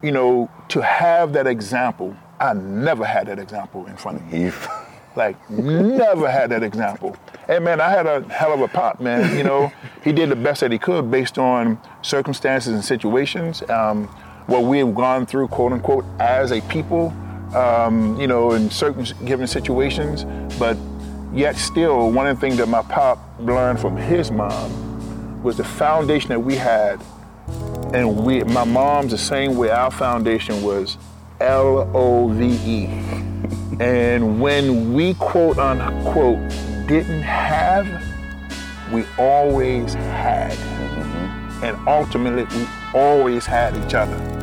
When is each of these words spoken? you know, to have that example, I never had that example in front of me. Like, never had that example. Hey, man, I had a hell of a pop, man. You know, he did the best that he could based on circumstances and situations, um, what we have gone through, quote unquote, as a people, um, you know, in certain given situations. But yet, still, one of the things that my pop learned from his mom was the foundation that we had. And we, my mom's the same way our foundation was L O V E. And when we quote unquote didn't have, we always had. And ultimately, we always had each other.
you 0.00 0.12
know, 0.12 0.48
to 0.68 0.80
have 0.80 1.32
that 1.32 1.48
example, 1.48 2.16
I 2.38 2.52
never 2.52 3.04
had 3.04 3.26
that 3.26 3.40
example 3.40 3.86
in 3.86 3.96
front 3.96 4.20
of 4.20 4.32
me. 4.32 4.52
Like, 5.16 5.50
never 5.50 6.30
had 6.30 6.50
that 6.50 6.62
example. 6.62 7.16
Hey, 7.48 7.58
man, 7.58 7.80
I 7.80 7.88
had 7.88 8.06
a 8.06 8.22
hell 8.28 8.52
of 8.52 8.60
a 8.60 8.68
pop, 8.68 9.00
man. 9.00 9.36
You 9.36 9.42
know, 9.42 9.72
he 10.04 10.12
did 10.12 10.28
the 10.28 10.36
best 10.36 10.60
that 10.60 10.70
he 10.70 10.78
could 10.78 11.10
based 11.10 11.38
on 11.38 11.80
circumstances 12.02 12.72
and 12.72 12.84
situations, 12.84 13.68
um, 13.68 14.06
what 14.46 14.62
we 14.62 14.78
have 14.78 14.94
gone 14.94 15.26
through, 15.26 15.48
quote 15.48 15.72
unquote, 15.72 16.04
as 16.20 16.52
a 16.52 16.60
people, 16.60 17.08
um, 17.56 18.16
you 18.20 18.28
know, 18.28 18.52
in 18.52 18.70
certain 18.70 19.04
given 19.26 19.48
situations. 19.48 20.24
But 20.56 20.76
yet, 21.32 21.56
still, 21.56 22.12
one 22.12 22.28
of 22.28 22.36
the 22.36 22.40
things 22.40 22.58
that 22.58 22.68
my 22.68 22.82
pop 22.82 23.18
learned 23.40 23.80
from 23.80 23.96
his 23.96 24.30
mom 24.30 25.42
was 25.42 25.56
the 25.56 25.64
foundation 25.64 26.28
that 26.28 26.40
we 26.40 26.54
had. 26.54 27.02
And 27.92 28.24
we, 28.24 28.44
my 28.44 28.64
mom's 28.64 29.12
the 29.12 29.18
same 29.18 29.56
way 29.56 29.70
our 29.70 29.90
foundation 29.90 30.62
was 30.62 30.98
L 31.40 31.90
O 31.94 32.28
V 32.28 32.44
E. 32.64 32.86
And 33.80 34.40
when 34.40 34.92
we 34.92 35.14
quote 35.14 35.58
unquote 35.58 36.40
didn't 36.88 37.22
have, 37.22 37.86
we 38.92 39.04
always 39.16 39.94
had. 39.94 40.52
And 41.62 41.76
ultimately, 41.86 42.44
we 42.58 42.66
always 42.92 43.46
had 43.46 43.76
each 43.76 43.94
other. 43.94 44.37